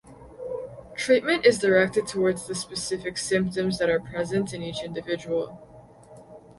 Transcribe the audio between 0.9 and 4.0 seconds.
Treatment is directed towards the specific symptoms that are